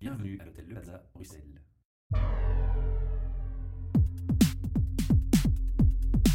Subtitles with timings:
[0.00, 1.60] Bienvenue à l'hôtel Le Plaza, Bruxelles.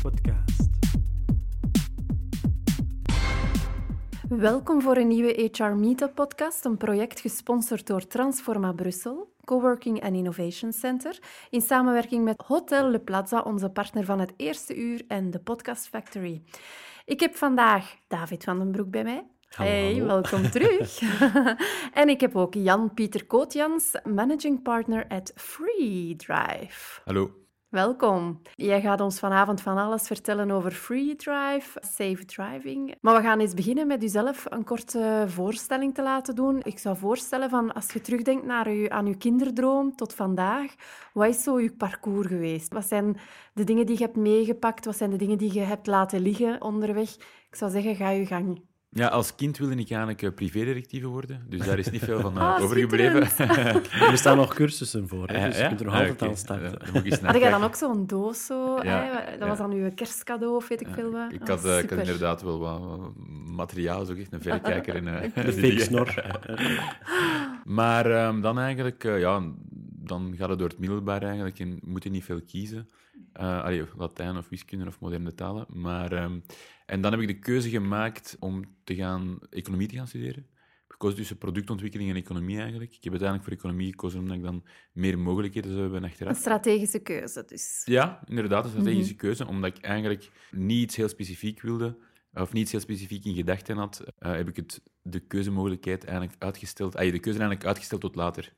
[0.01, 0.69] Podcast.
[4.29, 10.15] Welkom voor een nieuwe HR Meetup podcast, een project gesponsord door Transforma Brussel, Coworking and
[10.15, 11.19] Innovation Center,
[11.49, 15.87] in samenwerking met Hotel Le Plaza, onze partner van het eerste uur en de Podcast
[15.87, 16.41] Factory.
[17.05, 19.25] Ik heb vandaag David van den Broek bij mij.
[19.55, 20.05] Hallo, hey, hallo.
[20.05, 20.99] welkom terug.
[22.01, 27.01] en ik heb ook Jan-Pieter Kootjans, managing partner at Free Drive.
[27.05, 27.31] Hallo.
[27.69, 28.41] Welkom.
[28.55, 32.95] Jij gaat ons vanavond van alles vertellen over free drive, safe driving.
[33.01, 36.59] Maar we gaan eens beginnen met jezelf een korte voorstelling te laten doen.
[36.63, 40.73] Ik zou voorstellen van als je terugdenkt naar je, aan je kinderdroom tot vandaag,
[41.13, 42.73] wat is zo je parcours geweest?
[42.73, 43.17] Wat zijn
[43.53, 44.85] de dingen die je hebt meegepakt?
[44.85, 47.15] Wat zijn de dingen die je hebt laten liggen onderweg?
[47.49, 48.73] Ik zou zeggen, ga je gang.
[48.97, 52.37] Ja, als kind wilde ik eigenlijk eh, privédirectieve worden, dus daar is niet veel van
[52.37, 53.21] eh, Ah, overgebleven.
[54.11, 56.37] Er staan nog cursussen voor, hè, Ja, dus je kunt er nog Ah, altijd aan
[56.37, 56.71] starten.
[57.03, 58.79] Ja, Had jij dan ook zo'n doos zo?
[58.83, 59.31] Ja, hè?
[59.31, 59.47] Dat ja.
[59.47, 61.31] was dan uw kerstcadeau of weet ik veel wat?
[61.31, 62.81] Ik Ah, had, eh, ik had inderdaad wel wat
[63.45, 66.23] materiaal, zo echt een verrekijker en eh, De fake snor.
[67.65, 69.41] Maar ehm, dan eigenlijk, eh, ja,
[70.07, 72.89] dan gaat het door het middelbaar eigenlijk en moet je niet veel kiezen.
[73.33, 75.65] Eh allee, of Latijn of wiskunde of moderne talen.
[75.69, 76.39] Maar, ehm,
[76.85, 80.43] en dan heb ik de keuze gemaakt om te gaan economie te gaan studeren.
[80.43, 82.91] Ik heb gekozen tussen productontwikkeling en economie eigenlijk.
[82.95, 86.37] Ik heb uiteindelijk voor economie gekozen omdat ik dan meer mogelijkheden zou hebben Een achteraf.
[86.37, 87.81] strategische keuze dus.
[87.85, 89.47] Ja, inderdaad, een strategische keuze.
[89.47, 91.97] Omdat ik eigenlijk niet iets heel specifiek wilde,
[92.33, 96.35] of niet iets heel specifiek in gedachten had, eh, heb ik het, de keuzemogelijkheid eigenlijk
[96.43, 98.53] uitgesteld, ah, de keuze eigenlijk uitgesteld tot later.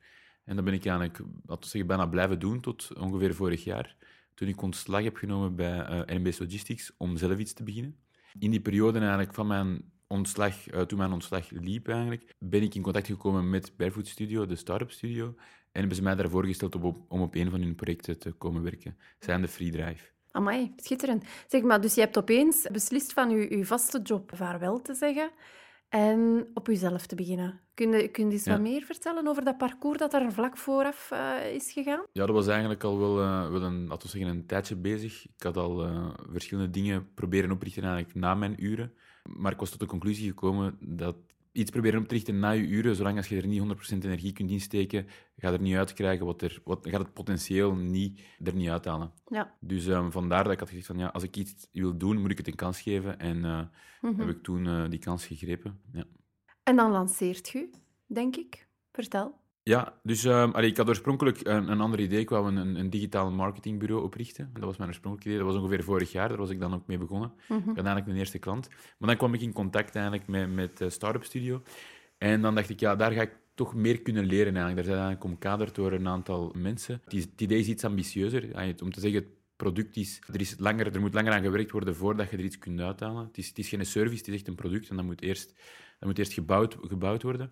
[0.47, 3.95] En dat ben ik eigenlijk, laten we zeggen, bijna blijven doen tot ongeveer vorig jaar,
[4.33, 7.95] toen ik ontslag heb genomen bij eh NBS Logistics om zelf iets te beginnen.
[8.39, 12.75] In die periode eigenlijk van mijn ontslag, eh, toen mijn ontslag liep eigenlijk, ben ik
[12.75, 15.25] in contact gekomen met Barefoot Studio, de start-up studio,
[15.71, 18.31] en hebben ze mij daarvoor gesteld om op, om op een van hun projecten te
[18.31, 18.97] komen werken.
[19.19, 20.05] Zijn de Free Drive.
[20.31, 21.23] Amai, schitterend.
[21.47, 25.31] Zeg maar, dus je hebt opeens beslist van je, je vaste job vaarwel te zeggen
[25.89, 27.59] en op jezelf te beginnen.
[27.73, 28.51] Kun je, kun je eens Ja.
[28.51, 32.03] wat meer vertellen over dat parcours dat er vlak vooraf eh, is gegaan?
[32.11, 35.25] Ja, dat was eigenlijk al wel, eh, wel een, laten we zeggen, een tijdje bezig.
[35.25, 38.93] Ik had al eh, verschillende dingen proberen oprichten eigenlijk na mijn uren.
[39.23, 41.15] Maar ik was tot de conclusie gekomen dat
[41.57, 43.61] iets proberen op te richten na je uren, zolang als je er niet
[43.93, 45.05] 100% energie kunt insteken,
[45.37, 49.11] ga je er niet uitkrijgen wat er, wat, gaat het potentieel niet, er niet uithalen.
[49.27, 49.55] Ja.
[49.59, 52.31] Dus eh, vandaar dat ik had gezegd van ja, als ik iets wil doen, moet
[52.31, 53.19] ik het een kans geven.
[53.19, 53.61] En eh,
[54.01, 54.19] Mhm.
[54.19, 55.79] heb ik toen eh, die kans gegrepen.
[55.91, 56.03] Ja.
[56.63, 57.69] En dan lanceert je,
[58.05, 58.67] denk ik.
[58.91, 59.35] Vertel.
[59.67, 62.19] Ja, dus allee, ik had oorspronkelijk een, een ander idee.
[62.19, 64.49] Ik wou een, een digitaal marketingbureau oprichten.
[64.53, 65.43] Dat was mijn oorspronkelijke idee.
[65.45, 66.27] Dat was ongeveer vorig jaar.
[66.29, 67.31] Daar was ik dan ook mee begonnen.
[67.47, 67.53] Mhm.
[67.57, 68.69] Ik had eigenlijk mijn eerste klant.
[68.69, 71.61] Maar dan kwam ik in contact eigenlijk met, met eh, Startup Studio.
[72.17, 74.75] En dan dacht ik, ja, daar ga ik toch meer kunnen leren eigenlijk.
[74.75, 77.01] Daar zijn eigenlijk omkaderd door een aantal mensen.
[77.03, 78.43] Het, is- het idee is iets ambitieuzer.
[78.83, 80.21] Om te zeggen, het product is...
[80.33, 83.25] Er, is langer, er moet langer aan gewerkt worden voordat je er iets kunt uithalen.
[83.25, 84.89] Het is, het is geen service, het is echt een product.
[84.89, 85.53] En dat moet eerst,
[85.99, 87.51] dat moet eerst gebouwd, gebouwd worden.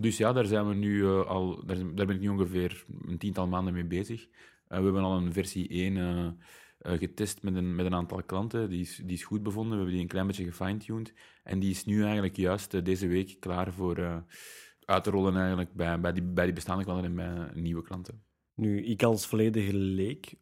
[0.00, 1.66] Dus ja, daar zijn we nu eh, al...
[1.66, 4.28] Daar, daar ben ik nu ongeveer een tiental maanden mee bezig.
[4.68, 5.96] Eh, we hebben al een versie 1
[6.78, 8.68] eh, getest met een, met een aantal klanten.
[8.68, 9.70] Die is, die is goed bevonden.
[9.70, 11.14] We hebben die een klein beetje gefine-tuned.
[11.42, 14.24] En die is nu eigenlijk juist deze week klaar voor
[14.84, 18.22] uit te rollen eigenlijk bij, bij, die, bij die bestaande klanten en bij nieuwe klanten.
[18.54, 20.34] Nu, ik als volledige leek,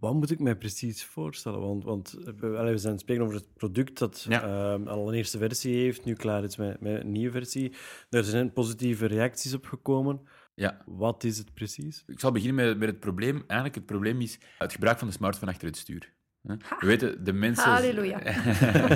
[0.00, 1.60] wat moet ik mij precies voorstellen?
[1.60, 4.42] Want, want we, zijn aan het spreken over het product dat Ja.
[4.42, 7.72] ehm, al een eerste versie heeft, nu klaar is met, met een nieuwe versie.
[8.08, 10.20] Daar zijn positieve reacties op gekomen.
[10.54, 12.04] Ja, Wat is het precies?
[12.06, 13.34] ik zal beginnen met, met het probleem.
[13.36, 16.12] Eigenlijk, het probleem is het gebruik van de smartphone achter het stuur.
[16.42, 16.54] hè.
[16.56, 17.70] We weten, de mensen...
[17.70, 18.18] Halleluja.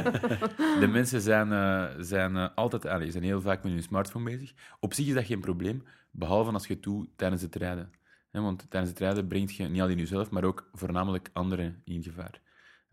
[0.83, 2.87] de mensen zijn, eh, zijn eh, altijd...
[2.87, 4.53] Allee, zijn heel vaak met hun smartphone bezig.
[4.81, 7.91] Op zich is dat geen probleem, behalve als je het doet tijdens het rijden.
[8.31, 12.41] Want tijdens het rijden brengt je niet alleen jezelf, maar ook voornamelijk anderen in gevaar.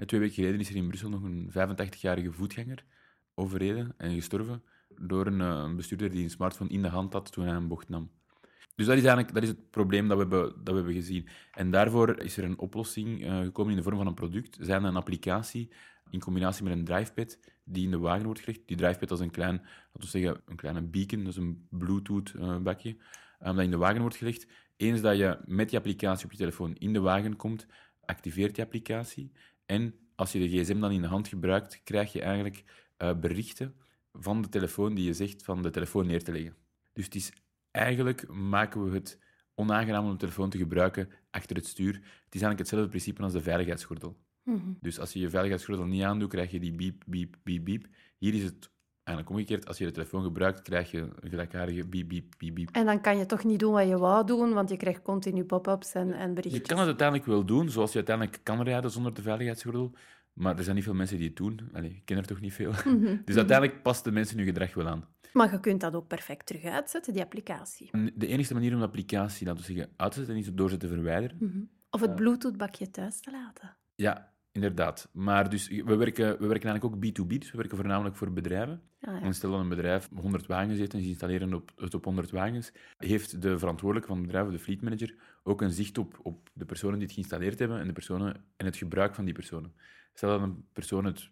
[0.06, 2.86] Twee weken geleden is er in Brussel nog een 85-jarige voetganger
[3.34, 7.32] overreden en gestorven door een, eh, een bestuurder die een smartphone in de hand had
[7.32, 8.12] toen hij een bocht nam.
[8.76, 11.28] Dus dat is eigenlijk dat is het probleem dat we, hebben, dat we hebben gezien.
[11.54, 14.58] En daarvoor is er een oplossing eh, gekomen in de vorm van een product.
[14.62, 15.72] Zijn een applicatie
[16.10, 18.68] in combinatie met een drivepad die in de wagen wordt gelegd.
[18.68, 22.98] Die drivepad is een klein, laten we zeggen, een kleine beacon, dus een Bluetooth-bakje,
[23.40, 24.48] dat in de wagen wordt gelegd.
[24.78, 27.66] Eens dat je met die applicatie op je telefoon in de wagen komt,
[28.06, 29.32] activeert die applicatie.
[29.66, 32.64] En als je de gsm dan in de hand gebruikt, krijg je eigenlijk
[32.98, 33.76] eh, berichten
[34.14, 36.56] van de telefoon die je zegt van de telefoon neer te leggen.
[36.94, 37.32] Dus het is
[37.72, 39.20] eigenlijk maken we het
[39.56, 41.94] onaangenaam om de telefoon te gebruiken achter het stuur.
[41.94, 44.18] Het is eigenlijk hetzelfde principe als de veiligheidsgordel.
[44.44, 44.72] Mhm.
[44.82, 47.88] Dus als je je veiligheidsgordel niet aandoet, krijg je die biep, biep, biep, biep.
[48.18, 48.70] Hier is het
[49.06, 52.70] eigenlijk omgekeerd, als je de telefoon gebruikt, krijg je een gelijkaardige biep, biep, biep, biep.
[52.72, 55.44] En dan kan je toch niet doen wat je wou doen, want je krijgt continu
[55.44, 56.68] pop-ups en, en Je berichtjes.
[56.68, 59.92] kan het uiteindelijk wel doen, zoals je uiteindelijk kan rijden zonder de veiligheidsgordel.
[60.34, 61.60] Maar er zijn niet veel mensen die het doen.
[61.74, 62.72] Allee, ik ken er toch niet veel.
[62.72, 63.18] Mhm.
[63.26, 65.06] Dus uiteindelijk past de mensen hun gedrag wel aan.
[65.34, 67.90] Maar je kunt dat ook perfect terug uitzetten, die applicatie.
[67.92, 70.70] En de enige manier om de applicatie, laten we zeggen, uit te zetten, is door
[70.70, 71.38] ze te verwijderen.
[71.40, 71.60] Mhm.
[71.90, 73.78] Of het Bluetooth-bakje thuis te laten.
[73.96, 75.10] Ja, inderdaad.
[75.12, 78.82] Maar dus, we, werken, we werken eigenlijk ook B2B, dus we werken voornamelijk voor bedrijven.
[79.02, 79.22] Ah, ja.
[79.22, 82.32] En stel dat een bedrijf 100 wagens heeft en ze installeren op, het op 100
[82.32, 86.50] wagens, heeft de verantwoordelijke van het bedrijf, de fleet manager, ook een zicht op, op
[86.54, 89.74] de personen die het geïnstalleerd hebben en, de personen, en het gebruik van die personen.
[90.14, 91.30] Stel dat een persoon het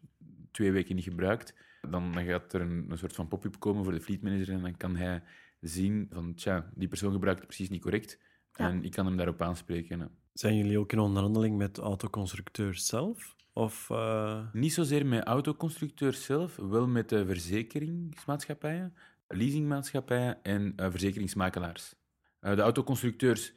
[0.52, 1.54] twee weken niet gebruikt,
[1.90, 4.62] dan, dan gaat er een, een soort van pop-up komen voor de fleet manager en
[4.62, 5.24] dan kan hij
[5.60, 8.20] zien van, tja, die persoon gebruikt het precies niet correct
[8.54, 8.70] Ja.
[8.70, 10.12] en ik kan hem daarop aanspreken.
[10.34, 13.36] Zijn jullie ook in onderhandeling met autoconstructeurs zelf?
[13.54, 18.94] Of, eh, Niet zozeer met autoconstructeurs zelf, wel met de verzekeringsmaatschappijen,
[19.28, 21.96] leasingmaatschappijen en eh, verzekeringsmakelaars.
[22.40, 23.54] Eh, de autoconstructeurs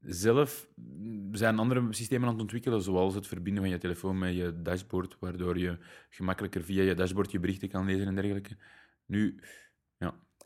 [0.00, 4.34] zelf mm, zijn andere systemen aan het ontwikkelen, zoals het verbinden van je telefoon met
[4.34, 5.78] je dashboard, waardoor je
[6.10, 8.56] gemakkelijker via je dashboard je berichten kan lezen en dergelijke.
[9.06, 9.40] Nu,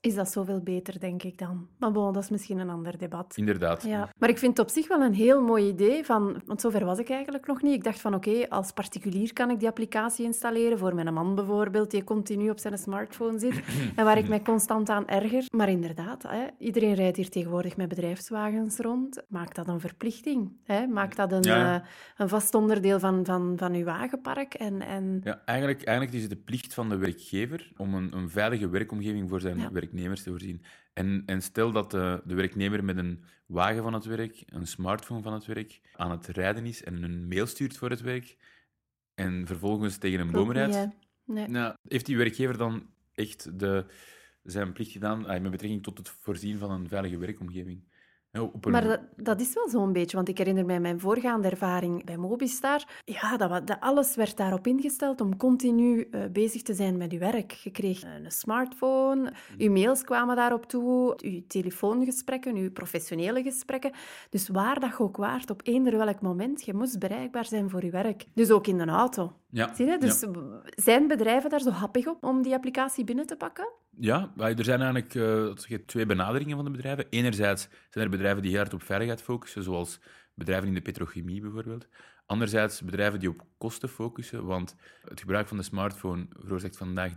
[0.03, 1.69] Is dat zoveel beter, denk ik dan.
[1.79, 3.35] Maar bon, dat is misschien een ander debat.
[3.37, 3.83] inderdaad.
[3.83, 6.05] Ja, maar ik vind het op zich wel een heel mooi idee.
[6.05, 7.75] Van, want zover was ik eigenlijk nog niet.
[7.75, 10.79] Ik dacht van oké, als particulier kan ik die applicatie installeren.
[10.79, 13.63] Voor mijn man bijvoorbeeld, die continu op zijn smartphone zit.
[13.97, 15.45] en waar ik mij constant aan erger.
[15.57, 19.23] Maar inderdaad, hè, iedereen rijdt hier tegenwoordig met bedrijfswagens rond.
[19.29, 20.53] Maak dat een verplichting.
[20.65, 20.87] Hè?
[20.87, 24.55] Maak dat een, Ja, eh, een vast onderdeel van, van, van uw wagenpark.
[24.55, 25.21] En, en...
[25.25, 29.29] Ja, eigenlijk, eigenlijk is het de plicht van de werkgever om een, een veilige werkomgeving
[29.29, 29.71] voor zijn Ja.
[29.93, 30.63] Werknemers te voorzien.
[30.93, 35.23] En, en stel dat de, de werknemer met een wagen van het werk, een smartphone
[35.23, 38.37] van het werk, aan het rijden is en een mail stuurt voor het werk
[39.15, 40.89] en vervolgens tegen een boom rijdt.
[41.25, 41.49] Nee.
[41.49, 43.87] nou, heeft die werkgever dan echt de,
[44.43, 47.85] zijn plicht gedaan ah, met betrekking tot het voorzien van een veilige werkomgeving?
[48.33, 52.05] Een- Maar dat, dat is wel zo'n beetje, want ik herinner mij mijn voorgaande ervaring
[52.05, 52.85] bij Mobistar.
[53.05, 57.19] Ja, dat, dat alles werd daarop ingesteld om continu eh, bezig te zijn met je
[57.19, 57.53] werk.
[57.53, 63.93] Je kreeg een smartphone, je mails kwamen daarop toe, je telefoongesprekken, je professionele gesprekken.
[64.31, 67.85] Dus waar dat je ook waart, op eender welk moment, je moest bereikbaar zijn voor
[67.85, 68.25] je werk.
[68.35, 69.33] Dus ook in de auto.
[69.55, 69.99] Ja, Zie je?
[69.99, 70.63] Dus ja.
[70.65, 73.69] zijn bedrijven daar zo happig op om die applicatie binnen te pakken?
[73.91, 77.07] Ja, er zijn eigenlijk eh, twee benaderingen van de bedrijven.
[77.11, 80.01] Enerzijds zijn er bedrijven die heel hard op veiligheid focussen, zoals
[80.35, 81.89] bedrijven in de petrochemie bijvoorbeeld.
[82.27, 84.77] Anderzijds bedrijven die op kosten focussen, want
[85.09, 87.15] het gebruik van de smartphone veroorzaakt vandaag 23%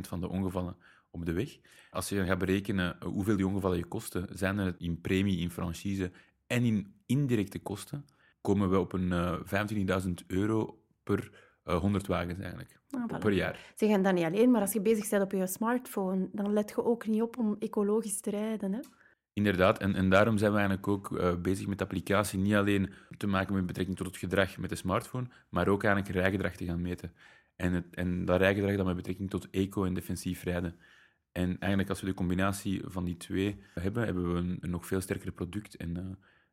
[0.00, 0.76] van de ongevallen
[1.10, 1.58] op de weg.
[1.90, 5.38] Als je dan gaat berekenen eh, hoeveel die ongevallen je kosten, zijn er in premie,
[5.38, 6.10] in franchise
[6.46, 8.04] en in indirecte kosten,
[8.40, 13.18] komen we op een eh 25.000 euro per 100 wagens eigenlijk, Ah, voilà.
[13.18, 13.72] per jaar.
[13.74, 16.68] Zeg, en dat niet alleen, maar als je bezig bent op je smartphone, dan let
[16.70, 18.72] je ook niet op om ecologisch te rijden.
[18.72, 18.80] Hè?
[19.32, 22.92] Inderdaad, en, en daarom zijn we eigenlijk ook eh, bezig met de applicatie, niet alleen
[23.16, 26.64] te maken met betrekking tot het gedrag met de smartphone, maar ook eigenlijk rijgedrag te
[26.64, 27.12] gaan meten.
[27.56, 30.74] En, het, en dat rijgedrag dan met betrekking tot eco- en defensief rijden.
[31.32, 34.86] En eigenlijk als we de combinatie van die twee hebben, hebben we een, een nog
[34.86, 36.02] veel sterker product en, eh,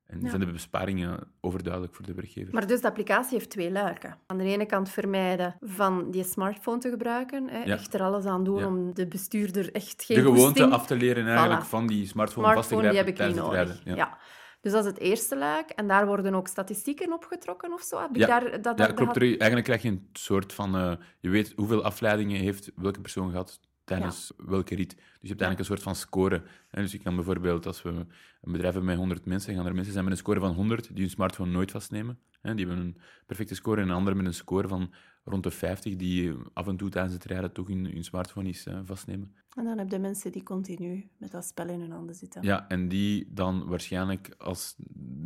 [0.05, 0.29] en Ja.
[0.29, 2.53] zijn de besparingen overduidelijk voor de werkgever.
[2.53, 4.17] Maar dus de applicatie heeft twee luiken.
[4.25, 7.49] Aan de ene kant vermijden van die smartphone te gebruiken.
[7.49, 7.57] Hè?
[7.63, 7.73] Ja.
[7.73, 8.67] Echt er alles aan doen Ja.
[8.67, 11.69] om de bestuurder echt geen de gewoonte af te leren eigenlijk Voilà.
[11.69, 13.83] van die smartphone, vast te Smartphone, die grijpen heb ik niet tijdens het nodig.
[13.85, 14.11] rijden.
[14.11, 14.17] Ja.
[14.61, 15.69] Dus dat is het eerste luik.
[15.69, 17.99] En daar worden ook statistieken opgetrokken of zo.
[18.01, 19.13] Heb ik daar, dat, dat, Ja, dat klopt.
[19.13, 20.75] had- Er- Eigenlijk krijg je een soort van...
[20.75, 24.95] eh, je weet hoeveel afleidingen heeft welke persoon gehad tijdens welke rit.
[24.95, 26.43] Dus je hebt eigenlijk een soort van score.
[26.71, 29.93] Dus je kan bijvoorbeeld, als we een bedrijf hebben met 100 mensen, gaan er mensen
[29.93, 32.19] zijn met een score van 100 die hun smartphone nooit vastnemen.
[32.41, 32.55] hè.
[32.55, 33.81] Die hebben een perfecte score.
[33.81, 37.13] En een ander met een score van rond de 50 die af en toe tijdens
[37.13, 39.35] het rijden toch hun, hun smartphone eens eh, vastnemen.
[39.55, 42.43] En dan heb je mensen die continu met dat spel in hun handen zitten.
[42.43, 44.75] Ja, en die dan waarschijnlijk als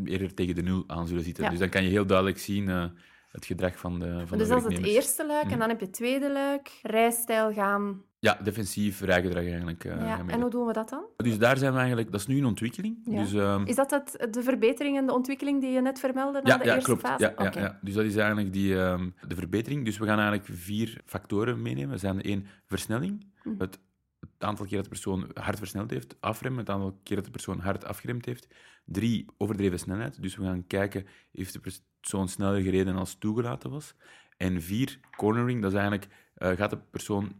[0.04, 1.44] eerder tegen de nul aan zullen zitten.
[1.44, 1.50] Ja.
[1.50, 2.86] Dus dan kan je heel duidelijk zien eh,
[3.32, 5.52] het gedrag van de, van de dus dat is het eerste luik.
[5.52, 6.80] En dan heb je het tweede luik.
[6.82, 8.04] Rijstijl gaan.
[8.22, 9.84] Ja, defensief rijgedrag eigenlijk.
[9.84, 10.24] eh, ja.
[10.28, 11.04] En hoe doen we dat dan?
[11.18, 12.12] Dus daar zijn we eigenlijk...
[12.12, 12.98] Dat is nu in ontwikkeling.
[13.04, 13.22] Ja.
[13.22, 16.50] Dus, ehm, Is dat het, de verbetering en de ontwikkeling die je net vermeldde na
[16.50, 17.02] ja, de ja, eerste klopt.
[17.08, 17.24] fase?
[17.24, 17.60] Ja, ja, Oké.
[17.60, 17.80] ja.
[17.82, 19.86] Dus dat is eigenlijk die, ehm, de verbetering.
[19.86, 21.90] Dus we gaan eigenlijk vier factoren meenemen.
[21.90, 23.26] Dat zijn één, versnelling.
[23.44, 23.60] Mhm.
[23.60, 23.80] Het,
[24.20, 26.16] het aantal keer dat de persoon hard versneld heeft.
[26.20, 28.48] Afremmen, het aantal keer dat de persoon hard afgeremd heeft.
[28.86, 30.22] Drie, overdreven snelheid.
[30.22, 31.60] Dus we gaan kijken, heeft de
[32.00, 33.96] persoon sneller gereden als toegelaten was?
[34.38, 35.62] En vier, cornering.
[35.62, 37.32] Dat is eigenlijk, eh, gaat de persoon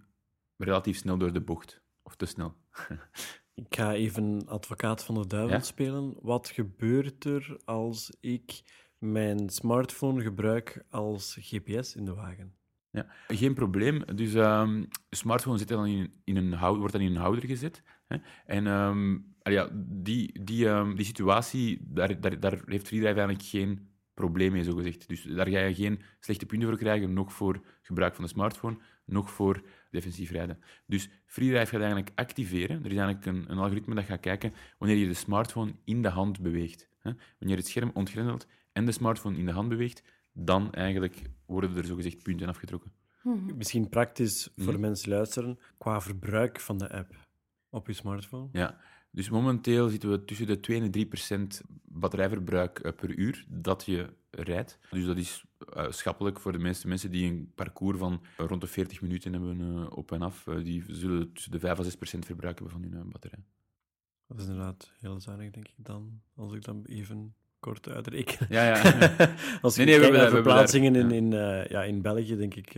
[0.66, 1.82] relatief snel door de bocht?
[2.04, 2.56] Of te snel?
[3.54, 5.60] Ik ga even advocaat van de duivel Ja?
[5.64, 6.16] spelen.
[6.22, 8.62] Wat gebeurt er als ik
[8.98, 12.54] mijn smartphone gebruik als GPS in de wagen?
[12.92, 14.04] Ja, geen probleem.
[14.16, 17.84] Dus ehm smartphone zit dan in, in een hou- wordt dan in een houder gezet.
[18.08, 18.18] Hè?
[18.46, 23.88] En ehm, ja, die, die, ehm, die situatie, daar, daar, daar heeft FreeDrive eigenlijk geen
[24.14, 25.08] probleem mee, zogezegd.
[25.08, 28.78] Dus daar ga je geen slechte punten voor krijgen, nog voor gebruik van de smartphone,
[29.06, 30.60] nog voor defensief rijden.
[30.86, 32.84] Dus FreeDrive gaat eigenlijk activeren.
[32.84, 36.10] Er is eigenlijk een, een algoritme dat gaat kijken wanneer je de smartphone in de
[36.10, 36.90] hand beweegt.
[37.00, 37.12] Hè?
[37.40, 40.04] Wanneer het scherm ontgrendelt en de smartphone in de hand beweegt,
[40.34, 42.92] dan eigenlijk worden er zogezegd punten afgetrokken.
[43.56, 44.82] Misschien praktisch voor Mhm.
[44.82, 47.28] mensen luisteren, qua verbruik van de app
[47.70, 48.50] op je smartphone.
[48.52, 48.78] Ja,
[49.12, 53.86] dus momenteel zitten we tussen de 2 en 3 procent batterijverbruik eh, per uur dat
[53.86, 54.80] je rijdt.
[54.90, 55.46] Dus dat is
[55.90, 59.98] schappelijk voor de meeste mensen die een parcours van rond de 40 minuten hebben eh,
[59.98, 60.48] op en af.
[60.48, 63.44] Eh, die zullen tussen de 5 en 6 procent verbruik hebben van hun eh, batterij.
[64.28, 66.22] Dat is inderdaad heel zuinig, denk ik dan.
[66.36, 68.48] Als ik dan even kort uitreken.
[68.50, 68.82] Ja, ja.
[69.62, 71.32] Als je Nee, nee, we naar hebben we verplaatsingen in, in,
[71.70, 72.74] ja, in België, denk ik...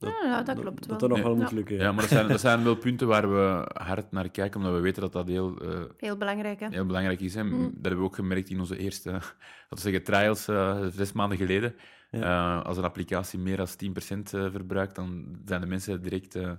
[0.00, 0.98] eh, Ja, ja, dat klopt Dat wel.
[0.98, 1.42] dat nog wel Ja.
[1.42, 1.76] moet lukken.
[1.76, 4.80] ja, maar dat zijn, dat zijn wel punten waar we hard naar kijken, omdat we
[4.80, 6.66] weten dat dat heel, eh, Heel belangrijk, hè?
[6.70, 7.34] heel belangrijk is.
[7.34, 7.42] Hè.
[7.44, 7.60] Mm.
[7.60, 9.30] Dat hebben we ook gemerkt in onze eerste laten
[9.68, 11.74] we zeggen, trials eh, zes maanden geleden.
[12.10, 12.58] Ja.
[12.60, 16.34] Eh, als een applicatie meer dan 10% eh, verbruikt, dan zijn de mensen direct...
[16.34, 16.50] eh,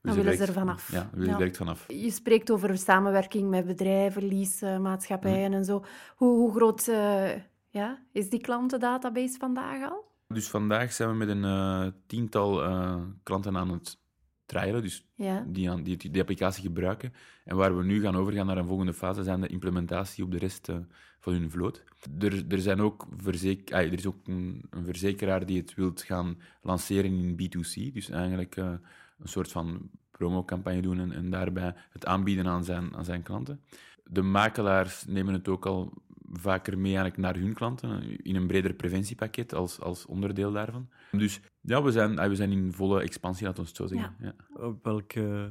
[0.00, 0.92] willen ze er vanaf.
[0.92, 1.32] Ja, willen Ja.
[1.32, 1.84] er direct vanaf.
[1.88, 5.84] Je spreekt over samenwerking met bedrijven, leasemaatschappijen en zo.
[6.16, 7.30] Hoe, hoe groot eh,
[7.68, 10.12] ja, is die klantendatabase vandaag al?
[10.34, 13.98] Dus vandaag zijn we met een eh, tiental eh, klanten aan het
[14.46, 15.44] trialen, dus Ja.
[15.46, 17.12] die, aan, die die applicatie gebruiken.
[17.44, 20.38] En waar we nu gaan overgaan naar een volgende fase, zijn de implementatie op de
[20.38, 20.76] rest eh,
[21.20, 21.84] van hun vloot.
[22.18, 26.02] Er, er, zijn ook verzeker, ah, er is ook een, een verzekeraar die het wilt
[26.02, 28.80] gaan lanceren in B2C, dus eigenlijk een
[29.24, 33.60] soort van promocampagne doen en, en daarbij het aanbieden aan zijn, aan zijn klanten.
[34.04, 35.92] De makelaars nemen het ook al
[36.40, 40.88] vaker mee eigenlijk naar hun klanten, in een breder preventiepakket als, als onderdeel daarvan.
[41.10, 44.16] Dus ja, we zijn, ah, we zijn in volle expansie, laten we het zo zeggen.
[44.20, 44.34] Ja.
[44.66, 45.48] Op welke...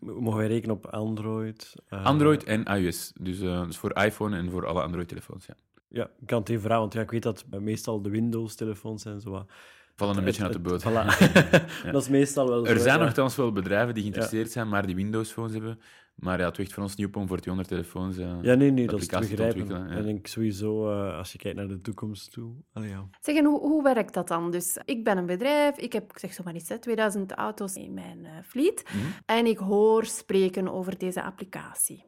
[0.00, 1.74] Mogen wij rekenen op Android?
[1.88, 3.12] eh, Android en iOS.
[3.20, 5.46] Dus, eh, dus voor iPhone en voor alle Android-telefoons.
[5.46, 5.54] Ja.
[5.88, 9.20] Ja, ik kan het even vragen, want ja, ik weet dat meestal de Windows-telefoons zijn
[9.20, 9.50] zo wat...
[9.94, 10.82] Vallen een beetje uit de boot.
[10.82, 11.18] voilà.
[11.92, 13.04] Dat is meestal wel Er zo, zijn ja.
[13.04, 15.80] nogthans wel bedrijven die geïnteresseerd zijn, maar die Windows-phones hebben.
[16.16, 18.16] Maar ja, het weegt voor ons niet op om voor 200 telefoons...
[18.18, 19.66] eh, Ja, nee, nee, dat is te begrijpen.
[19.68, 19.86] ja.
[19.86, 22.54] En ik denk sowieso, eh, als je kijkt naar de toekomst toe...
[22.72, 23.08] Allee, ja.
[23.20, 24.50] Zeg, en hoe, hoe werkt dat dan?
[24.50, 27.74] Dus ik ben een bedrijf, ik heb, ik zeg zo maar iets, hè, 2000 auto's
[27.74, 28.84] in mijn eh fleet.
[28.84, 29.04] Mhm.
[29.26, 32.04] En ik hoor spreken over deze applicatie.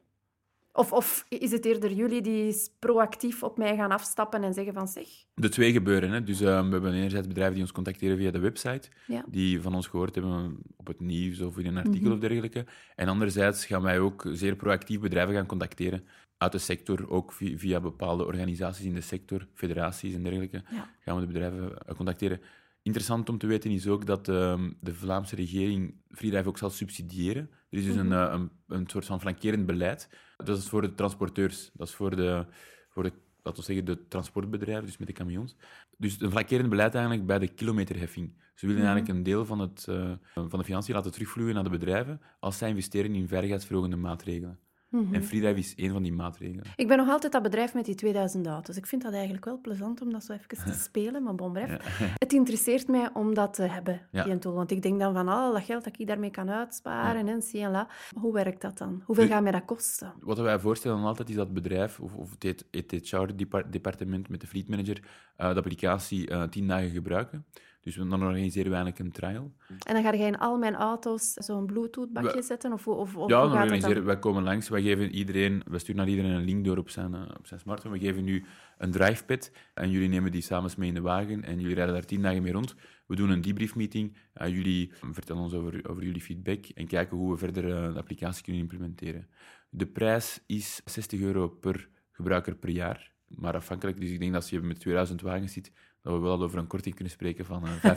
[0.79, 4.89] Of, of is het eerder jullie die proactief op mij gaan afstappen en zeggen van
[4.89, 5.07] zeg...
[5.35, 6.11] De twee gebeuren.
[6.11, 6.23] Hè.
[6.25, 9.25] Dus eh, we hebben enerzijds bedrijven die ons contacteren via de website, Ja.
[9.29, 12.13] die van ons gehoord hebben op het nieuws of in een artikel Mhm.
[12.13, 12.65] of dergelijke.
[12.97, 16.05] En anderzijds gaan wij ook zeer proactief bedrijven gaan contacteren
[16.37, 20.91] uit de sector, ook vi- via bepaalde organisaties in de sector, federaties en dergelijke, Ja.
[21.01, 22.41] gaan we de bedrijven contacteren.
[22.83, 27.51] Interessant om te weten is ook dat ehm, de Vlaamse regering FreeDrive ook zal subsidiëren.
[27.71, 30.09] Er is dus een, eh, een, een soort van flankerend beleid.
[30.37, 32.47] Dat is voor de transporteurs, dat is voor de,
[32.91, 35.57] voor de laten we zeggen, de transportbedrijven, dus met de camions.
[35.97, 38.33] Dus een flankerend beleid eigenlijk bij de kilometerheffing.
[38.55, 38.91] Ze willen Mhm.
[38.91, 42.59] eigenlijk een deel van, het, eh, van de financiën laten terugvloeien naar de bedrijven als
[42.59, 44.59] zij investeren in veiligheidsverhogende maatregelen.
[44.88, 45.14] Mhm.
[45.14, 46.64] En FreeDrive is één van die maatregelen.
[46.76, 48.76] Ik ben nog altijd dat bedrijf met die 2000 auto's.
[48.76, 51.99] Ik vind dat eigenlijk wel plezant om dat zo even te spelen, maar bon, bref.
[52.25, 54.25] Het interesseert mij om dat te hebben, Ja.
[54.25, 54.54] die tool.
[54.54, 57.61] Want ik denk dan van, al dat geld dat ik daarmee kan uitsparen en zie
[57.62, 57.88] en la.
[58.14, 59.02] Hoe werkt dat dan?
[59.04, 60.12] Hoeveel gaat mij dat kosten?
[60.21, 64.40] Wat wij voorstellen dan altijd is dat het bedrijf of, of het het HR-departement met
[64.40, 65.02] de fleet manager
[65.37, 67.45] eh, de applicatie eh, tien dagen gebruiken.
[67.81, 69.53] Dus dan organiseren we eigenlijk een trial.
[69.69, 72.73] En dan ga jij in al mijn auto's zo'n Bluetooth-bakje zetten?
[72.73, 74.05] Of, of, of ja, dan organiseren dan?
[74.05, 77.15] wij komen langs, wij geven iedereen, we sturen naar iedereen een link door op zijn,
[77.15, 77.99] eh, op zijn smartphone.
[77.99, 78.45] We geven nu
[78.79, 82.05] een drivepad en jullie nemen die samen mee in de wagen en jullie rijden daar
[82.05, 82.75] tien dagen mee rond.
[83.07, 87.31] We doen een debriefmeeting, uh, jullie vertellen ons over, over jullie feedback en kijken hoe
[87.31, 89.29] we verder eh, de applicatie kunnen implementeren.
[89.71, 94.41] De prijs is 60 euro per gebruiker per jaar, maar afhankelijk, dus ik denk dat
[94.43, 95.73] als je met 2000 wagens zit,
[96.12, 97.97] dat we wel over een korting kunnen spreken van eh 15%.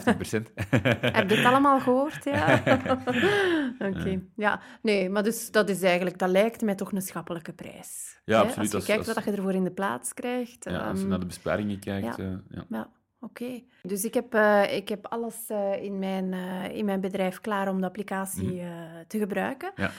[1.18, 2.24] Heb je het allemaal gehoord?
[2.24, 2.62] Ja.
[3.88, 4.20] Oké.
[4.36, 8.20] Ja, nee, maar dus dat is eigenlijk, dat lijkt mij toch een schappelijke prijs.
[8.24, 8.42] Ja, Hè?
[8.44, 8.58] absoluut.
[8.58, 10.64] Als je Als- kijkt als- wat je ervoor in de plaats krijgt.
[10.64, 12.24] ja, als je ehm, naar de besparingen kijkt, ja.
[12.24, 12.64] eh, ja.
[12.68, 12.90] Ja,
[13.20, 13.62] oké.
[13.82, 17.68] Dus ik heb, eh, ik heb alles eh, in, mijn, eh, in mijn bedrijf klaar
[17.68, 18.60] om de applicatie Mhm.
[18.66, 18.70] eh,
[19.08, 19.72] te gebruiken.
[19.76, 19.90] Ja.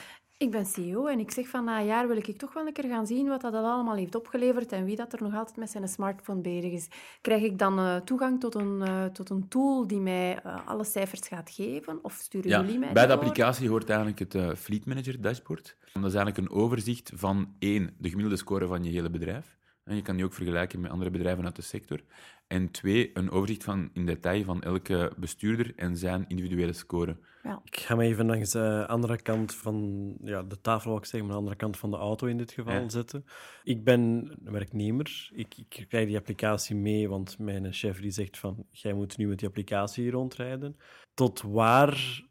[0.43, 2.73] Ik ben CEO en ik zeg van na een jaar wil ik toch wel een
[2.73, 5.69] keer gaan zien wat dat allemaal heeft opgeleverd en wie dat er nog altijd met
[5.69, 6.88] zijn smartphone bezig is.
[7.21, 10.83] Krijg ik dan eh, toegang tot een, eh, tot een tool die mij eh, alle
[10.83, 12.00] cijfers gaat geven?
[12.01, 15.77] Of sturen Ja, jullie mij bij de applicatie hoort eigenlijk het Fleet Manager dashboard.
[15.93, 19.57] Dat is eigenlijk een overzicht van één, de gemiddelde score van je hele bedrijf.
[19.84, 22.04] En je kan die ook vergelijken met andere bedrijven uit de sector.
[22.48, 27.18] En twee, een overzicht van in detail van elke bestuurder en zijn individuele score.
[27.63, 31.22] Ik ga me even langs de andere kant van ja, de tafel, wil ik zeggen,
[31.22, 32.90] maar de andere kant van de auto in dit geval Ja.
[32.90, 33.25] zetten.
[33.63, 34.00] Ik ben
[34.44, 35.30] een werknemer.
[35.34, 39.28] Ik, ik krijg die applicatie mee, want mijn chef die zegt van, jij moet nu
[39.28, 40.78] met die applicatie rondrijden.
[41.13, 42.24] Tot waar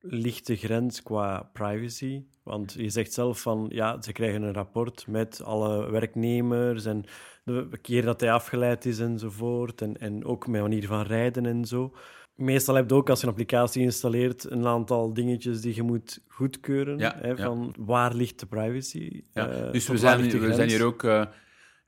[0.00, 2.24] ligt de grens qua privacy?
[2.42, 7.04] Want je zegt zelf van, ja, ze krijgen een rapport met alle werknemers en
[7.44, 9.82] de keer dat hij afgeleid is enzovoort.
[9.82, 11.94] En, en ook mijn manier van rijden en zo.
[12.34, 16.22] Meestal heb je ook, als je een applicatie installeert, een aantal dingetjes die je moet
[16.28, 16.98] goedkeuren.
[16.98, 17.36] Ja, hè, ja.
[17.36, 19.22] van waar ligt de privacy?
[19.32, 21.26] Ja, Eh, dus we zijn, we zijn hier ook eh,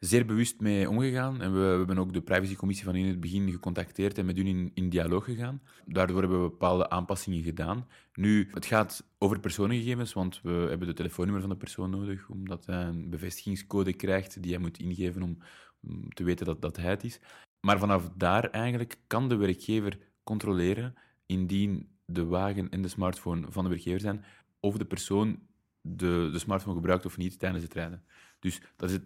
[0.05, 1.41] zeer bewust mee omgegaan.
[1.41, 4.71] En we, we hebben ook de privacycommissie van in het begin gecontacteerd en met hun
[4.75, 5.63] in, dialoog gegaan.
[5.87, 7.87] Daardoor hebben we bepaalde aanpassingen gedaan.
[8.15, 12.67] Nu, het gaat over persoonsgegevens, want we hebben de telefoonnummer van de persoon nodig, omdat
[12.67, 15.39] hij een bevestigingscode krijgt die hij moet ingeven om,
[15.81, 17.21] om te weten dat, dat hij het is.
[17.61, 20.95] Maar vanaf daar eigenlijk kan de werkgever controleren,
[21.27, 24.25] indien de wagen en de smartphone van de werkgever zijn,
[24.61, 25.39] of de persoon
[25.81, 28.03] de, de smartphone gebruikt of niet tijdens het rijden.
[28.39, 29.05] Dus dat is het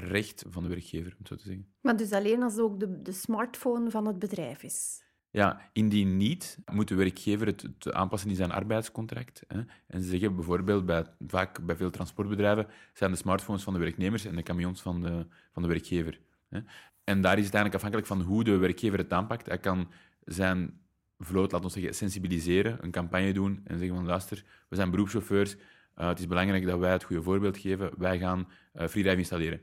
[0.00, 1.66] recht van de werkgever, om het zo te zeggen.
[1.80, 5.06] Maar dus alleen als het ook de, de smartphone van het bedrijf is.
[5.30, 9.44] Ja, indien niet, moet de werkgever het, het aanpassen in zijn arbeidscontract.
[9.48, 9.60] Hè.
[9.86, 14.24] En ze zeggen bijvoorbeeld, bij, vaak bij veel transportbedrijven, zijn de smartphones van de werknemers
[14.24, 16.20] en de camions van de, van de werkgever.
[16.48, 16.60] Hè.
[17.04, 19.46] En daar is het eigenlijk afhankelijk van hoe de werkgever het aanpakt.
[19.46, 19.90] Hij kan
[20.24, 20.80] zijn
[21.18, 25.56] vloot, laten we zeggen, sensibiliseren, een campagne doen en zeggen van luister, we zijn beroepschauffeurs,
[25.94, 29.60] eh, het is belangrijk dat wij het goede voorbeeld geven, wij gaan eh freedrive installeren.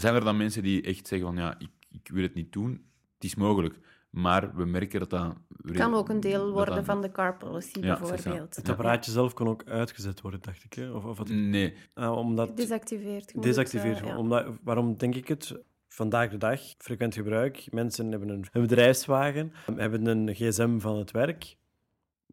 [0.00, 2.70] Zijn er dan mensen die echt zeggen van ja, ik, ik wil het niet doen?
[3.14, 3.78] Het is mogelijk,
[4.10, 5.34] maar we merken dat dat...
[5.72, 8.56] kan ook een deel worden dat- van de car policy, Ja, bijvoorbeeld.
[8.56, 10.72] Het apparaatje zelf kon ook uitgezet worden, dacht ik.
[10.72, 10.90] Hè?
[10.92, 12.56] Of, of het, Nee, ah, omdat...
[12.56, 13.42] Desactiveerd.
[13.42, 14.00] Desactiveerd.
[14.00, 14.16] eh, ja.
[14.16, 15.54] Omdat, waarom denk ik het?
[15.88, 17.72] Vandaag de dag, frequent gebruik.
[17.72, 21.56] Mensen hebben een, een bedrijfswagen, hebben een gsm van het werk.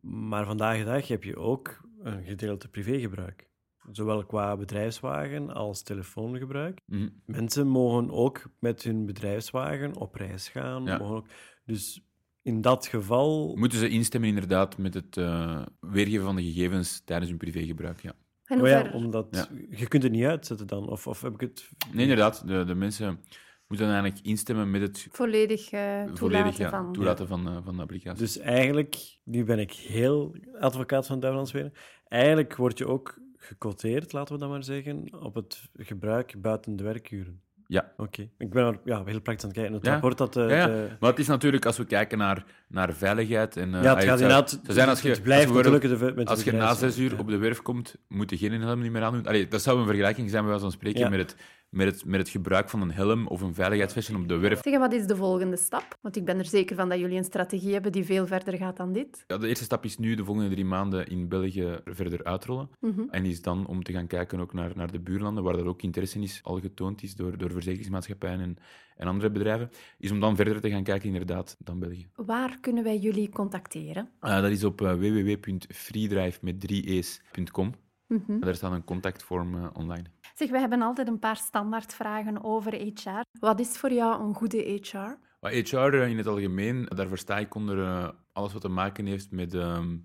[0.01, 3.48] Maar vandaag de dag heb je ook een gedeelte privégebruik.
[3.92, 6.80] Zowel qua bedrijfswagen als telefoongebruik.
[6.86, 7.08] mhm.
[7.25, 10.84] Mensen mogen ook met hun bedrijfswagen op reis gaan.
[10.84, 10.98] Ja.
[10.98, 11.28] Mogen ook,
[11.65, 12.06] dus
[12.41, 13.56] in dat geval...
[13.56, 18.13] moeten ze instemmen inderdaad met het eh, weergeven van de gegevens tijdens hun privégebruik, ja.
[18.45, 19.48] En Oh hoe ja, omdat Ja.
[19.78, 20.89] je kunt het niet uitzetten dan.
[20.89, 21.69] Of, of heb ik het...
[21.93, 23.19] Nee, inderdaad, de, de mensen
[23.67, 26.93] moeten dan eigenlijk instemmen met het volledig eh toelaten volledig ja, van...
[26.93, 28.19] toelaten van, eh, van de applicatie.
[28.19, 31.74] Dus eigenlijk, nu ben ik heel advocaat van de duivel aan het spelen.
[32.08, 36.84] Eigenlijk word je ook gecoteerd, laten we dat maar zeggen, op het gebruik buiten de
[36.84, 37.41] werkuren.
[37.67, 37.93] Ja.
[37.97, 38.29] Oké.
[38.38, 39.73] Ik ben er ja, heel praktisch aan het kijken.
[39.73, 39.91] Het Ja.
[39.91, 40.36] rapport dat...
[40.36, 43.75] eh, Ja, de- Maar het is natuurlijk, als we kijken naar, naar veiligheid en...
[43.75, 44.60] eh, ja, het ah, gaat inderdaad...
[44.67, 47.38] zijn als je, het blijft als de, met Als je na zes uur op de
[47.38, 49.25] werf komt, moet je geen helm niet meer aandoen.
[49.27, 51.36] Allee, dat zou een vergelijking zijn, bij wijze van spreken, met, het,
[51.69, 54.62] met, het, met het gebruik van een helm of een veiligheidsvestje op de werf.
[54.62, 55.97] Zeg, wat is de volgende stap?
[56.01, 58.78] Want ik ben er zeker van dat jullie een strategie hebben die veel verder gaat
[58.78, 59.23] dan dit.
[59.28, 62.69] Ja, de eerste stap is nu de volgende drie maanden in België verder uitrollen.
[62.80, 63.01] Mhm.
[63.10, 65.82] En is dan om te gaan kijken ook naar, naar de buurlanden, waar dat ook
[65.82, 68.58] interesse is, al getoond is door, door verzekeringsmaatschappijen en,
[68.97, 72.08] en andere bedrijven, is om dan verder te gaan kijken, inderdaad, dan België.
[72.15, 74.10] Waar kunnen wij jullie contacteren?
[74.19, 77.73] Eh, dat is op eh, www.freedrive met 3e's.com.
[78.08, 78.39] Mhm.
[78.39, 80.04] Daar staat een contactvorm eh, online.
[80.36, 83.21] Zeg, we hebben altijd een paar standaardvragen over HR.
[83.39, 85.17] Wat is voor jou een goede HR?
[85.48, 89.32] HR eh, in het algemeen, daar versta ik onder eh, alles wat te maken heeft
[89.32, 89.98] met ehm,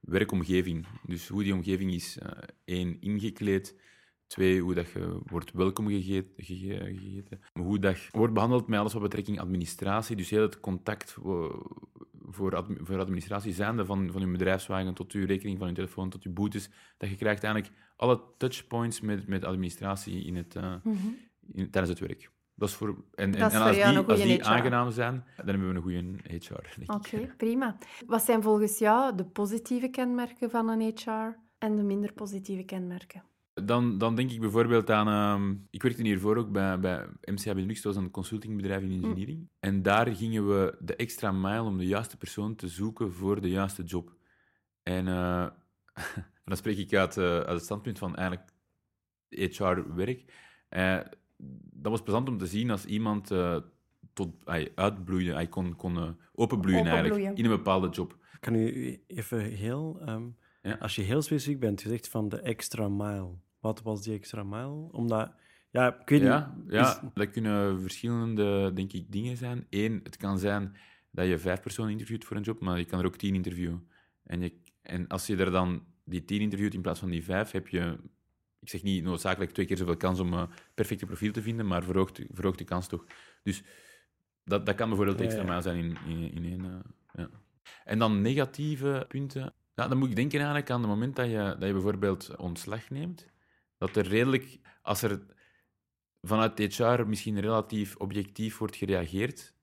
[0.00, 0.86] werkomgeving.
[1.06, 2.30] Dus hoe die omgeving is, eh,
[2.64, 3.76] één, ingekleed.
[4.26, 7.40] Twee, hoe dat je wordt welkom gege- gege- gegeten.
[7.52, 10.16] Hoe dat je wordt behandeld met alles wat betrekking administratie.
[10.16, 11.16] Dus heel het contact
[12.34, 16.22] voor, voor administratie zijnde van, van je bedrijfswagen tot je rekening van je telefoon tot
[16.22, 16.70] je boetes.
[16.96, 20.96] Dat je krijgt eigenlijk alle touchpoints met, met administratie in het, eh, Mhm.
[21.52, 22.30] in- tijdens het werk.
[22.56, 25.82] Dat is voor, en, en, als die, als die aangenaam zijn, dan hebben we een
[25.82, 26.92] goede HR.
[26.92, 27.76] Oké, prima.
[28.06, 33.22] Wat zijn volgens jou de positieve kenmerken van een HR en de minder positieve kenmerken?
[33.62, 35.08] Dan, dan denk ik bijvoorbeeld aan...
[35.08, 39.48] ehm, ik werkte hiervoor ook bij, bij MCA Benelux, dat was een consultingbedrijf in engineering.
[39.60, 43.48] En daar gingen we de extra mile om de juiste persoon te zoeken voor de
[43.48, 44.16] juiste job.
[44.82, 45.46] En eh,
[46.44, 48.52] dan spreek ik uit, eh, uit het standpunt van eigenlijk
[49.28, 50.32] HR-werk.
[50.68, 51.00] Eh,
[51.72, 53.32] dat was plezant om te zien als iemand
[54.12, 58.16] tot, ay, uitbloeide, hij kon, kon openbloeien eigenlijk, in een bepaalde job.
[58.40, 60.00] Kan u even heel...
[60.00, 60.26] ehm,
[60.64, 60.74] Ja.
[60.74, 63.30] Als je heel specifiek bent, je zegt van de extra mile.
[63.60, 64.92] Wat was die extra mile?
[64.92, 65.32] Omdat...
[65.70, 66.72] Ja, ik weet Ja, niet...
[66.72, 69.66] ja, is- dat kunnen verschillende, denk ik, dingen zijn.
[69.70, 70.76] Eén, het kan zijn
[71.10, 73.88] dat je vijf personen interviewt voor een job, maar je kan er ook tien interviewen.
[74.22, 77.50] En, je, en als je er dan die tien interviewt in plaats van die vijf,
[77.50, 77.98] heb je
[78.60, 80.42] Ik zeg niet noodzakelijk twee keer zoveel kans om uh,
[80.74, 83.04] perfecte profiel te vinden, maar verhoogt, verhoogt de kans toch.
[83.42, 83.62] Dus
[84.44, 85.48] dat, dat kan bijvoorbeeld extra ja.
[85.48, 86.64] maal zijn in, in, in één.
[86.64, 86.80] eh,
[87.12, 87.28] ja.
[87.84, 89.54] En dan negatieve punten.
[89.74, 92.90] Ja, dan moet ik denken eigenlijk aan het moment dat je, dat je bijvoorbeeld ontslag
[92.90, 93.26] neemt.
[93.78, 95.20] Dat er redelijk, als er
[96.22, 99.54] vanuit HR misschien relatief objectief wordt gereageerd.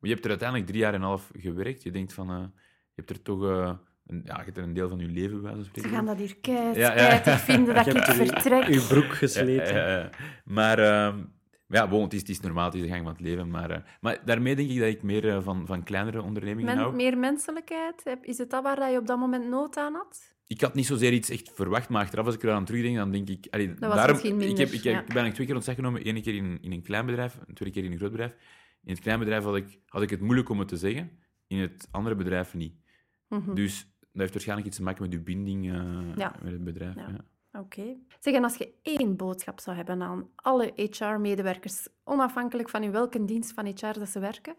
[0.00, 1.82] Je hebt er uiteindelijk drie jaar en een half gewerkt.
[1.82, 3.72] Je denkt van, eh, je hebt er toch eh,
[4.06, 5.90] een, ja, je hebt er een deel van je leven bij van Ze spreken.
[5.90, 8.66] gaan dat hier kei Ja, vinden dat Je ik er vertrek.
[8.66, 9.74] Uw broek gesleten.
[9.74, 10.10] Ja, ja, ja.
[11.66, 13.50] Maar ja, bon, het, is, het is normaal, het is de gang van het leven.
[13.50, 16.82] Maar, eh, maar daarmee denk ik dat ik meer eh, van, van kleinere ondernemingen Men-
[16.82, 16.94] hou.
[16.94, 20.34] meer menselijkheid, is het dat waar dat je op dat moment nood aan had?
[20.46, 23.28] Ik had niet zozeer iets echt verwacht, maar achteraf als ik eraan terugdenk, dan denk
[23.28, 23.46] ik...
[23.50, 25.00] Allee, was daarom, misschien ik, heb, minder, ik, heb, ja.
[25.00, 26.08] ik ben eigenlijk twee keer ontslag genomen.
[26.08, 28.32] Eén keer in, in een klein bedrijf, en tweede keer in een groot bedrijf.
[28.82, 31.10] In het klein bedrijf had ik, had ik het moeilijk om het te zeggen.
[31.46, 32.74] In het andere bedrijf niet.
[33.28, 33.54] Mhm.
[33.54, 36.34] Dus dat heeft waarschijnlijk iets te maken met uw binding eh, Ja.
[36.42, 36.94] met het bedrijf.
[36.94, 37.24] Ja.
[37.58, 37.96] Oké.
[38.20, 43.24] Zeg, en als je één boodschap zou hebben aan alle HR-medewerkers, onafhankelijk van in welke
[43.24, 44.54] dienst van HR dat ze werken,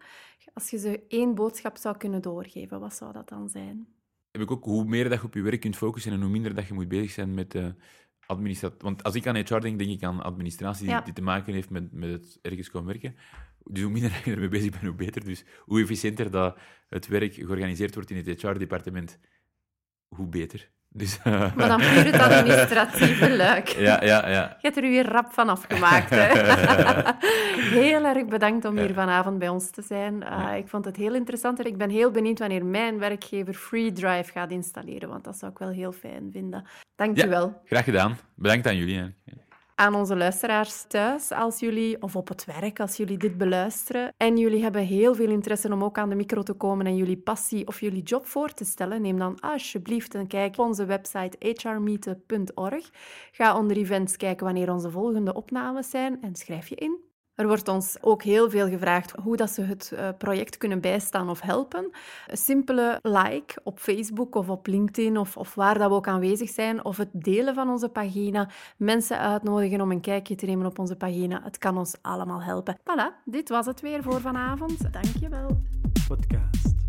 [0.54, 3.88] als je ze één boodschap zou kunnen doorgeven, wat zou dat dan zijn?
[4.30, 6.54] heb ik ook hoe meer dat je op je werk kunt focussen en hoe minder
[6.54, 7.74] dat je moet bezig zijn met de
[8.26, 8.78] administratie.
[8.80, 11.00] Want als ik aan HR denk, denk ik aan administratie die, Ja.
[11.00, 13.16] die te maken heeft met, met het ergens komen werken.
[13.64, 15.24] Dus hoe minder je ermee bezig bent, hoe beter.
[15.24, 16.58] Dus hoe efficiënter dat
[16.88, 19.18] het werk georganiseerd wordt in het HR-departement,
[20.08, 20.70] hoe beter.
[20.98, 23.68] Dus, eh, Maar dan puur het administratieve luik.
[23.68, 24.56] ja, ja, ja.
[24.60, 26.10] Je hebt er weer rap van afgemaakt.
[26.10, 26.26] Hè?
[27.80, 30.22] heel erg bedankt om hier vanavond bij ons te zijn.
[30.22, 34.32] Uh, ik vond het heel interessant en ik ben heel benieuwd wanneer mijn werkgever FreeDrive
[34.32, 36.64] gaat installeren, want dat zou ik wel heel fijn vinden.
[36.96, 37.60] Dank je wel.
[37.64, 38.18] Graag gedaan.
[38.34, 39.14] Bedankt aan jullie.
[39.80, 44.36] Aan onze luisteraars thuis, als jullie, of op het werk, als jullie dit beluisteren en
[44.36, 47.66] jullie hebben heel veel interesse om ook aan de micro te komen en jullie passie
[47.66, 52.90] of jullie job voor te stellen, neem dan alsjeblieft een kijk op onze website hrmeeten.org.
[53.32, 57.07] Ga onder events kijken wanneer onze volgende opnames zijn en schrijf je in.
[57.38, 61.30] Er wordt ons ook heel veel gevraagd hoe dat ze het eh, project kunnen bijstaan
[61.30, 61.90] of helpen.
[62.26, 66.50] Een simpele like op Facebook of op LinkedIn of, of waar dat we ook aanwezig
[66.50, 70.78] zijn, of het delen van onze pagina, mensen uitnodigen om een kijkje te nemen op
[70.78, 71.40] onze pagina.
[71.44, 72.78] Het kan ons allemaal helpen.
[72.78, 74.92] Voilà, dit was het weer voor vanavond.
[74.92, 75.60] Dank je wel.
[76.08, 76.87] Podcast.